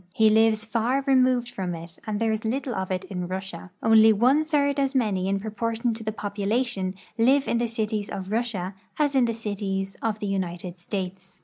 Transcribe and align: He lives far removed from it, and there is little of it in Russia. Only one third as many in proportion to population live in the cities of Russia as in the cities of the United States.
He 0.15 0.31
lives 0.31 0.65
far 0.65 1.03
removed 1.05 1.51
from 1.51 1.75
it, 1.75 1.99
and 2.07 2.19
there 2.19 2.31
is 2.31 2.43
little 2.43 2.73
of 2.73 2.89
it 2.89 3.03
in 3.03 3.27
Russia. 3.27 3.69
Only 3.83 4.11
one 4.11 4.43
third 4.43 4.79
as 4.79 4.95
many 4.95 5.27
in 5.29 5.39
proportion 5.39 5.93
to 5.93 6.11
population 6.11 6.95
live 7.19 7.47
in 7.47 7.59
the 7.59 7.67
cities 7.67 8.09
of 8.09 8.31
Russia 8.31 8.73
as 8.97 9.13
in 9.13 9.25
the 9.25 9.35
cities 9.35 9.95
of 10.01 10.17
the 10.17 10.25
United 10.25 10.79
States. 10.79 11.39